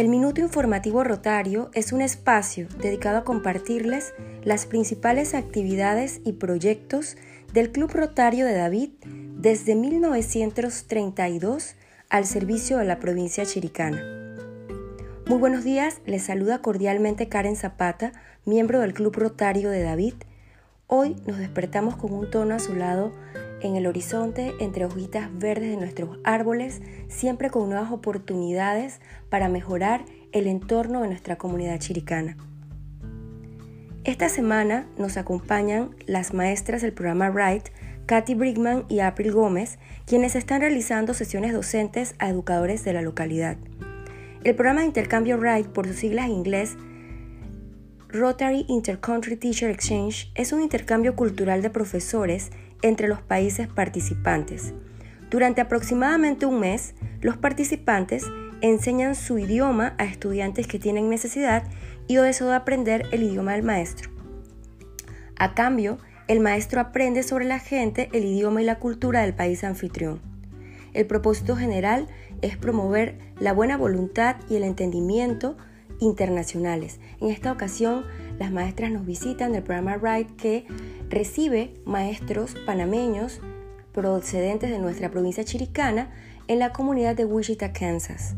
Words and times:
El 0.00 0.08
Minuto 0.08 0.40
Informativo 0.40 1.04
Rotario 1.04 1.70
es 1.74 1.92
un 1.92 2.00
espacio 2.00 2.68
dedicado 2.80 3.18
a 3.18 3.24
compartirles 3.24 4.14
las 4.42 4.64
principales 4.64 5.34
actividades 5.34 6.22
y 6.24 6.32
proyectos 6.32 7.18
del 7.52 7.70
Club 7.70 7.90
Rotario 7.92 8.46
de 8.46 8.54
David 8.54 8.92
desde 9.04 9.74
1932 9.74 11.74
al 12.08 12.24
servicio 12.24 12.78
de 12.78 12.86
la 12.86 12.98
provincia 12.98 13.44
chiricana. 13.44 14.02
Muy 15.26 15.36
buenos 15.36 15.64
días, 15.64 16.00
les 16.06 16.22
saluda 16.22 16.62
cordialmente 16.62 17.28
Karen 17.28 17.56
Zapata, 17.56 18.14
miembro 18.46 18.80
del 18.80 18.94
Club 18.94 19.14
Rotario 19.14 19.68
de 19.68 19.82
David. 19.82 20.14
Hoy 20.86 21.14
nos 21.26 21.36
despertamos 21.36 21.96
con 21.96 22.14
un 22.14 22.30
tono 22.30 22.54
azulado 22.54 23.12
en 23.60 23.76
el 23.76 23.86
horizonte 23.86 24.54
entre 24.60 24.84
hojitas 24.84 25.30
verdes 25.38 25.70
de 25.70 25.76
nuestros 25.76 26.18
árboles, 26.24 26.80
siempre 27.08 27.50
con 27.50 27.68
nuevas 27.68 27.92
oportunidades 27.92 29.00
para 29.28 29.48
mejorar 29.48 30.04
el 30.32 30.46
entorno 30.46 31.02
de 31.02 31.08
nuestra 31.08 31.36
comunidad 31.36 31.78
chiricana. 31.78 32.36
Esta 34.04 34.28
semana 34.28 34.86
nos 34.96 35.16
acompañan 35.16 35.94
las 36.06 36.32
maestras 36.32 36.80
del 36.80 36.92
programa 36.92 37.30
Wright, 37.30 37.68
Katy 38.06 38.34
Brigman 38.34 38.84
y 38.88 39.00
April 39.00 39.32
Gómez, 39.32 39.78
quienes 40.06 40.34
están 40.36 40.62
realizando 40.62 41.14
sesiones 41.14 41.52
docentes 41.52 42.14
a 42.18 42.28
educadores 42.30 42.82
de 42.82 42.94
la 42.94 43.02
localidad. 43.02 43.56
El 44.42 44.54
programa 44.54 44.80
de 44.80 44.86
intercambio 44.86 45.36
Wright, 45.36 45.66
por 45.66 45.86
sus 45.86 45.96
siglas 45.96 46.26
en 46.26 46.32
inglés, 46.32 46.76
Rotary 48.08 48.64
Intercountry 48.68 49.36
Teacher 49.36 49.70
Exchange, 49.70 50.32
es 50.34 50.52
un 50.52 50.62
intercambio 50.62 51.14
cultural 51.14 51.62
de 51.62 51.70
profesores 51.70 52.50
entre 52.82 53.08
los 53.08 53.20
países 53.20 53.68
participantes. 53.68 54.74
Durante 55.30 55.60
aproximadamente 55.60 56.46
un 56.46 56.60
mes, 56.60 56.94
los 57.20 57.36
participantes 57.36 58.26
enseñan 58.60 59.14
su 59.14 59.38
idioma 59.38 59.94
a 59.98 60.04
estudiantes 60.04 60.66
que 60.66 60.78
tienen 60.78 61.08
necesidad 61.08 61.64
y 62.08 62.18
o 62.18 62.22
deseo 62.22 62.48
de 62.48 62.56
aprender 62.56 63.06
el 63.12 63.22
idioma 63.22 63.52
del 63.52 63.62
maestro. 63.62 64.10
A 65.36 65.54
cambio, 65.54 65.98
el 66.28 66.40
maestro 66.40 66.80
aprende 66.80 67.22
sobre 67.22 67.44
la 67.44 67.58
gente, 67.58 68.08
el 68.12 68.24
idioma 68.24 68.62
y 68.62 68.64
la 68.64 68.78
cultura 68.78 69.22
del 69.22 69.34
país 69.34 69.64
anfitrión. 69.64 70.20
El 70.92 71.06
propósito 71.06 71.56
general 71.56 72.08
es 72.42 72.56
promover 72.56 73.18
la 73.38 73.52
buena 73.52 73.76
voluntad 73.76 74.36
y 74.48 74.56
el 74.56 74.64
entendimiento 74.64 75.56
internacionales. 76.00 76.98
En 77.20 77.30
esta 77.30 77.52
ocasión, 77.52 78.04
las 78.38 78.50
maestras 78.50 78.90
nos 78.90 79.06
visitan 79.06 79.52
del 79.52 79.62
programa 79.62 79.96
RIDE 79.96 80.34
que 80.36 80.66
recibe 81.08 81.74
maestros 81.84 82.54
panameños 82.66 83.40
procedentes 83.92 84.70
de 84.70 84.78
nuestra 84.78 85.10
provincia 85.10 85.44
chiricana 85.44 86.10
en 86.48 86.58
la 86.58 86.72
comunidad 86.72 87.14
de 87.16 87.24
Wichita, 87.24 87.72
Kansas. 87.72 88.34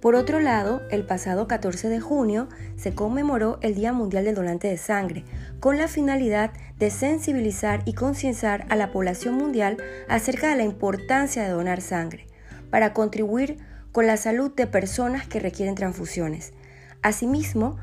Por 0.00 0.14
otro 0.14 0.40
lado, 0.40 0.80
el 0.90 1.04
pasado 1.04 1.46
14 1.46 1.90
de 1.90 2.00
junio 2.00 2.48
se 2.76 2.94
conmemoró 2.94 3.58
el 3.60 3.74
Día 3.74 3.92
Mundial 3.92 4.24
del 4.24 4.34
Donante 4.34 4.68
de 4.68 4.78
Sangre, 4.78 5.24
con 5.60 5.76
la 5.76 5.88
finalidad 5.88 6.52
de 6.78 6.90
sensibilizar 6.90 7.82
y 7.84 7.92
concienciar 7.92 8.64
a 8.70 8.76
la 8.76 8.92
población 8.92 9.34
mundial 9.34 9.76
acerca 10.08 10.48
de 10.48 10.56
la 10.56 10.62
importancia 10.62 11.42
de 11.42 11.50
donar 11.50 11.82
sangre, 11.82 12.26
para 12.70 12.94
contribuir 12.94 13.58
con 13.92 14.06
la 14.06 14.16
salud 14.16 14.52
de 14.54 14.66
personas 14.66 15.26
que 15.26 15.40
requieren 15.40 15.74
transfusiones. 15.74 16.52
Asimismo, 17.02 17.76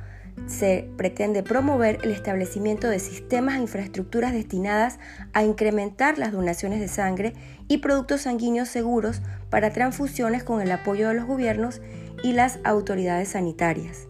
se 0.45 0.89
pretende 0.97 1.41
promover 1.41 1.99
el 2.03 2.11
establecimiento 2.11 2.88
de 2.89 2.99
sistemas 2.99 3.55
e 3.55 3.61
infraestructuras 3.61 4.33
destinadas 4.33 4.99
a 5.33 5.44
incrementar 5.44 6.19
las 6.19 6.31
donaciones 6.31 6.80
de 6.80 6.88
sangre 6.88 7.33
y 7.67 7.80
productos 7.80 8.22
sanguíneos 8.22 8.69
seguros 8.69 9.22
para 9.49 9.73
transfusiones 9.73 10.44
con 10.44 10.61
el 10.61 10.72
apoyo 10.72 11.08
de 11.08 11.16
los 11.16 11.25
gobiernos 11.25 11.81
y 12.23 12.33
las 12.33 12.59
autoridades 12.64 13.30
sanitarias. 13.30 14.08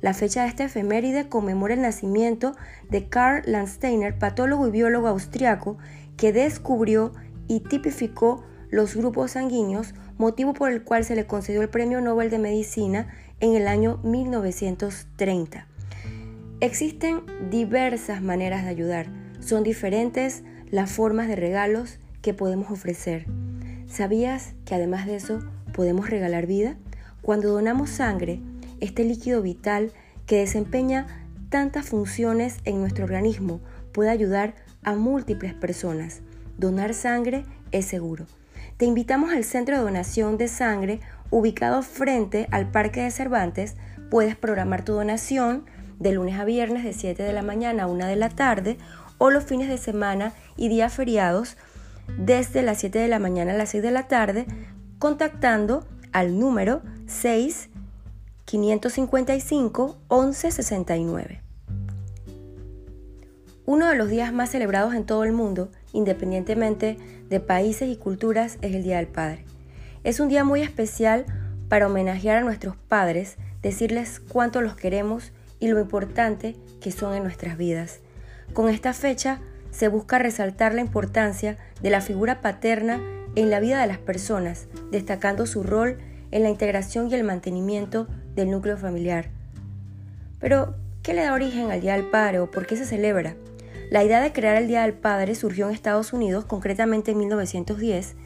La 0.00 0.14
fecha 0.14 0.42
de 0.42 0.48
esta 0.48 0.64
efeméride 0.64 1.28
conmemora 1.28 1.74
el 1.74 1.82
nacimiento 1.82 2.56
de 2.90 3.08
Karl 3.08 3.42
Landsteiner, 3.46 4.18
patólogo 4.18 4.68
y 4.68 4.70
biólogo 4.70 5.08
austriaco, 5.08 5.78
que 6.16 6.32
descubrió 6.32 7.12
y 7.48 7.60
tipificó 7.60 8.44
los 8.70 8.96
grupos 8.96 9.32
sanguíneos, 9.32 9.94
motivo 10.18 10.54
por 10.54 10.70
el 10.70 10.82
cual 10.82 11.04
se 11.04 11.14
le 11.14 11.26
concedió 11.26 11.62
el 11.62 11.68
Premio 11.68 12.00
Nobel 12.00 12.30
de 12.30 12.38
Medicina 12.38 13.08
en 13.40 13.54
el 13.54 13.68
año 13.68 13.98
1930. 14.02 15.66
Existen 16.60 17.22
diversas 17.50 18.22
maneras 18.22 18.64
de 18.64 18.70
ayudar, 18.70 19.06
son 19.40 19.62
diferentes 19.62 20.42
las 20.70 20.90
formas 20.90 21.28
de 21.28 21.36
regalos 21.36 21.98
que 22.22 22.34
podemos 22.34 22.70
ofrecer. 22.70 23.26
¿Sabías 23.86 24.54
que 24.64 24.74
además 24.74 25.06
de 25.06 25.16
eso 25.16 25.40
podemos 25.72 26.10
regalar 26.10 26.46
vida? 26.46 26.76
Cuando 27.22 27.52
donamos 27.52 27.90
sangre, 27.90 28.40
este 28.80 29.04
líquido 29.04 29.42
vital 29.42 29.92
que 30.26 30.38
desempeña 30.38 31.06
tantas 31.50 31.86
funciones 31.86 32.56
en 32.64 32.80
nuestro 32.80 33.04
organismo 33.04 33.60
puede 33.92 34.10
ayudar 34.10 34.54
a 34.82 34.94
múltiples 34.94 35.54
personas. 35.54 36.20
Donar 36.58 36.94
sangre 36.94 37.44
es 37.70 37.86
seguro. 37.86 38.26
Te 38.76 38.84
invitamos 38.84 39.32
al 39.32 39.44
centro 39.44 39.78
de 39.78 39.82
donación 39.82 40.36
de 40.36 40.48
sangre 40.48 41.00
ubicado 41.30 41.80
frente 41.82 42.46
al 42.50 42.70
Parque 42.70 43.00
de 43.00 43.10
Cervantes. 43.10 43.74
Puedes 44.10 44.36
programar 44.36 44.84
tu 44.84 44.92
donación 44.92 45.64
de 45.98 46.12
lunes 46.12 46.38
a 46.38 46.44
viernes 46.44 46.84
de 46.84 46.92
7 46.92 47.22
de 47.22 47.32
la 47.32 47.40
mañana 47.40 47.84
a 47.84 47.86
1 47.86 48.06
de 48.06 48.16
la 48.16 48.28
tarde 48.28 48.76
o 49.16 49.30
los 49.30 49.44
fines 49.44 49.70
de 49.70 49.78
semana 49.78 50.34
y 50.58 50.68
días 50.68 50.92
feriados 50.92 51.56
desde 52.18 52.60
las 52.60 52.78
7 52.78 52.98
de 52.98 53.08
la 53.08 53.18
mañana 53.18 53.52
a 53.52 53.56
las 53.56 53.70
6 53.70 53.82
de 53.82 53.90
la 53.90 54.08
tarde 54.08 54.46
contactando 54.98 55.86
al 56.12 56.38
número 56.38 56.82
6 57.06 57.70
555 58.44 59.96
1169. 60.10 61.40
Uno 63.64 63.88
de 63.88 63.96
los 63.96 64.10
días 64.10 64.34
más 64.34 64.50
celebrados 64.50 64.94
en 64.94 65.06
todo 65.06 65.24
el 65.24 65.32
mundo, 65.32 65.70
independientemente 65.96 66.98
de 67.28 67.40
países 67.40 67.88
y 67.88 67.96
culturas, 67.96 68.58
es 68.62 68.74
el 68.74 68.82
Día 68.82 68.98
del 68.98 69.08
Padre. 69.08 69.44
Es 70.04 70.20
un 70.20 70.28
día 70.28 70.44
muy 70.44 70.62
especial 70.62 71.24
para 71.68 71.86
homenajear 71.86 72.38
a 72.38 72.44
nuestros 72.44 72.76
padres, 72.76 73.36
decirles 73.62 74.20
cuánto 74.20 74.60
los 74.60 74.76
queremos 74.76 75.32
y 75.58 75.68
lo 75.68 75.80
importante 75.80 76.54
que 76.80 76.92
son 76.92 77.14
en 77.14 77.22
nuestras 77.22 77.56
vidas. 77.56 78.00
Con 78.52 78.68
esta 78.68 78.92
fecha 78.92 79.40
se 79.70 79.88
busca 79.88 80.18
resaltar 80.18 80.74
la 80.74 80.80
importancia 80.80 81.56
de 81.82 81.90
la 81.90 82.00
figura 82.00 82.40
paterna 82.40 83.00
en 83.34 83.50
la 83.50 83.60
vida 83.60 83.80
de 83.80 83.86
las 83.86 83.98
personas, 83.98 84.68
destacando 84.92 85.46
su 85.46 85.62
rol 85.62 85.98
en 86.30 86.42
la 86.42 86.50
integración 86.50 87.10
y 87.10 87.14
el 87.14 87.24
mantenimiento 87.24 88.06
del 88.34 88.50
núcleo 88.50 88.76
familiar. 88.76 89.30
Pero, 90.38 90.76
¿qué 91.02 91.14
le 91.14 91.22
da 91.22 91.34
origen 91.34 91.70
al 91.70 91.80
Día 91.80 91.94
del 91.94 92.08
Padre 92.10 92.40
o 92.40 92.50
por 92.50 92.66
qué 92.66 92.76
se 92.76 92.84
celebra? 92.84 93.34
La 93.90 94.02
idea 94.02 94.20
de 94.20 94.32
crear 94.32 94.56
el 94.56 94.66
Día 94.66 94.82
del 94.82 94.94
Padre 94.94 95.34
surgió 95.34 95.68
en 95.68 95.74
Estados 95.74 96.12
Unidos, 96.12 96.44
concretamente 96.44 97.12
en 97.12 97.18
1910, 97.18 98.16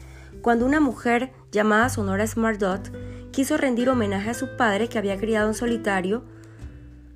cuando 0.41 0.65
una 0.65 0.79
mujer 0.79 1.31
llamada 1.51 1.89
Sonora 1.89 2.25
Smartdot 2.25 2.91
quiso 3.31 3.57
rendir 3.57 3.89
homenaje 3.89 4.31
a 4.31 4.33
su 4.33 4.57
padre 4.57 4.87
que 4.87 4.97
había 4.97 5.17
criado 5.17 5.47
en 5.47 5.53
solitario 5.53 6.23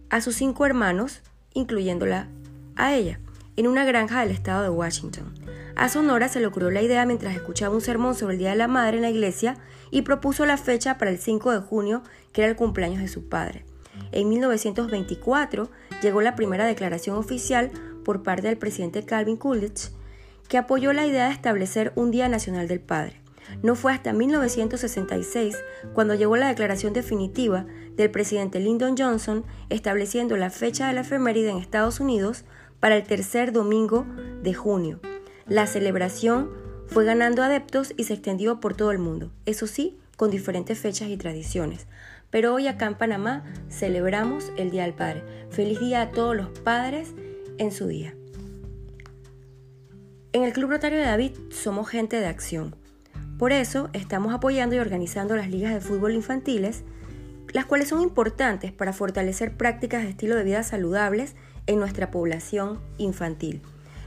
a 0.09 0.21
sus 0.21 0.35
cinco 0.35 0.65
hermanos, 0.65 1.23
incluyéndola 1.53 2.29
a 2.75 2.93
ella, 2.93 3.19
en 3.55 3.67
una 3.67 3.83
granja 3.83 4.21
del 4.21 4.31
estado 4.31 4.61
de 4.61 4.69
Washington. 4.69 5.33
A 5.75 5.89
Sonora 5.89 6.29
se 6.29 6.39
le 6.39 6.45
ocurrió 6.45 6.69
la 6.69 6.83
idea 6.83 7.05
mientras 7.05 7.35
escuchaba 7.35 7.73
un 7.73 7.81
sermón 7.81 8.15
sobre 8.15 8.35
el 8.35 8.39
Día 8.39 8.51
de 8.51 8.57
la 8.57 8.67
Madre 8.67 8.97
en 8.97 9.01
la 9.01 9.09
iglesia 9.09 9.57
y 9.91 10.03
propuso 10.03 10.45
la 10.45 10.57
fecha 10.57 10.97
para 10.97 11.11
el 11.11 11.17
5 11.17 11.51
de 11.51 11.59
junio, 11.59 12.03
que 12.31 12.41
era 12.41 12.51
el 12.51 12.55
cumpleaños 12.55 13.01
de 13.01 13.07
su 13.07 13.27
padre. 13.27 13.65
En 14.11 14.29
1924 14.29 15.69
llegó 16.01 16.21
la 16.21 16.35
primera 16.35 16.65
declaración 16.65 17.17
oficial 17.17 17.71
por 18.03 18.23
parte 18.23 18.47
del 18.47 18.57
presidente 18.57 19.05
Calvin 19.05 19.37
Coolidge, 19.37 19.91
que 20.47 20.57
apoyó 20.57 20.93
la 20.93 21.05
idea 21.05 21.27
de 21.27 21.33
establecer 21.33 21.91
un 21.95 22.11
Día 22.11 22.29
Nacional 22.29 22.67
del 22.67 22.79
Padre. 22.79 23.21
No 23.61 23.75
fue 23.75 23.93
hasta 23.93 24.13
1966 24.13 25.57
cuando 25.93 26.13
llegó 26.15 26.35
la 26.35 26.47
declaración 26.47 26.93
definitiva 26.93 27.65
del 27.95 28.11
presidente 28.11 28.59
Lyndon 28.59 28.95
Johnson 28.97 29.45
estableciendo 29.69 30.35
la 30.37 30.49
fecha 30.49 30.87
de 30.87 30.93
la 30.93 31.01
efeméride 31.01 31.49
en 31.49 31.57
Estados 31.57 31.99
Unidos 31.99 32.43
para 32.79 32.97
el 32.97 33.03
tercer 33.03 33.51
domingo 33.51 34.05
de 34.41 34.53
junio. 34.53 34.99
La 35.47 35.67
celebración 35.67 36.49
fue 36.87 37.05
ganando 37.05 37.43
adeptos 37.43 37.93
y 37.97 38.05
se 38.05 38.13
extendió 38.13 38.59
por 38.59 38.75
todo 38.75 38.91
el 38.91 38.99
mundo, 38.99 39.31
eso 39.45 39.67
sí, 39.67 39.97
con 40.17 40.31
diferentes 40.31 40.79
fechas 40.79 41.09
y 41.09 41.17
tradiciones. 41.17 41.87
Pero 42.35 42.53
hoy 42.53 42.67
acá 42.67 42.87
en 42.87 42.95
Panamá 42.95 43.45
celebramos 43.69 44.51
el 44.57 44.69
Día 44.69 44.81
del 44.81 44.93
Padre. 44.93 45.23
Feliz 45.51 45.79
día 45.79 46.01
a 46.01 46.11
todos 46.11 46.35
los 46.35 46.49
padres 46.49 47.13
en 47.57 47.71
su 47.71 47.87
día. 47.87 48.13
En 50.33 50.43
el 50.43 50.51
Club 50.51 50.71
Rotario 50.71 50.97
de 50.97 51.05
David 51.05 51.31
somos 51.49 51.87
gente 51.87 52.19
de 52.19 52.25
acción. 52.25 52.75
Por 53.39 53.53
eso 53.53 53.89
estamos 53.93 54.33
apoyando 54.33 54.75
y 54.75 54.79
organizando 54.79 55.37
las 55.37 55.49
ligas 55.49 55.73
de 55.73 55.79
fútbol 55.79 56.13
infantiles, 56.13 56.83
las 57.53 57.63
cuales 57.63 57.87
son 57.87 58.01
importantes 58.01 58.73
para 58.73 58.91
fortalecer 58.91 59.55
prácticas 59.55 60.03
de 60.03 60.09
estilo 60.09 60.35
de 60.35 60.43
vida 60.43 60.63
saludables 60.63 61.37
en 61.67 61.79
nuestra 61.79 62.11
población 62.11 62.81
infantil. 62.97 63.61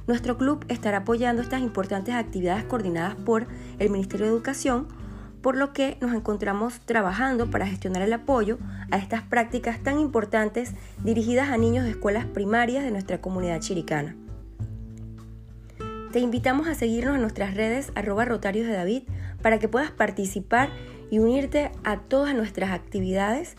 Nuestro 0.06 0.36
club 0.36 0.66
estará 0.68 0.98
apoyando 0.98 1.40
estas 1.40 1.62
importantes 1.62 2.14
actividades 2.14 2.64
coordinadas 2.64 3.14
por 3.14 3.46
el 3.78 3.88
Ministerio 3.88 4.26
de 4.26 4.32
Educación 4.32 4.86
por 5.42 5.56
lo 5.56 5.72
que 5.72 5.96
nos 6.00 6.14
encontramos 6.14 6.80
trabajando 6.80 7.50
para 7.50 7.66
gestionar 7.66 8.02
el 8.02 8.12
apoyo 8.12 8.58
a 8.90 8.98
estas 8.98 9.22
prácticas 9.22 9.78
tan 9.82 9.98
importantes 9.98 10.72
dirigidas 11.02 11.48
a 11.50 11.56
niños 11.56 11.84
de 11.84 11.90
escuelas 11.90 12.26
primarias 12.26 12.84
de 12.84 12.90
nuestra 12.90 13.20
comunidad 13.20 13.60
chiricana. 13.60 14.16
Te 16.12 16.20
invitamos 16.20 16.68
a 16.68 16.74
seguirnos 16.74 17.16
en 17.16 17.20
nuestras 17.20 17.54
redes 17.54 17.92
arroba 17.94 18.24
rotarios 18.24 18.66
de 18.66 18.72
David 18.72 19.02
para 19.42 19.58
que 19.58 19.68
puedas 19.68 19.90
participar 19.90 20.70
y 21.10 21.18
unirte 21.18 21.70
a 21.84 21.98
todas 21.98 22.34
nuestras 22.34 22.70
actividades. 22.70 23.56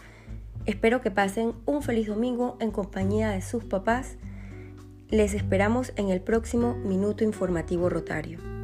Espero 0.65 1.01
que 1.01 1.11
pasen 1.11 1.53
un 1.65 1.81
feliz 1.83 2.07
domingo 2.07 2.57
en 2.59 2.71
compañía 2.71 3.29
de 3.29 3.41
sus 3.41 3.63
papás. 3.63 4.17
Les 5.09 5.33
esperamos 5.33 5.93
en 5.95 6.09
el 6.09 6.21
próximo 6.21 6.75
Minuto 6.75 7.23
Informativo 7.23 7.89
Rotario. 7.89 8.58